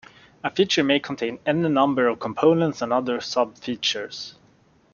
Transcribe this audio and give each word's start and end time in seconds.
A 0.43 0.49
feature 0.49 0.83
may 0.83 0.99
contain 0.99 1.37
any 1.45 1.69
number 1.69 2.07
of 2.07 2.19
components 2.19 2.81
and 2.81 2.91
other 2.91 3.21
sub-features. 3.21 4.33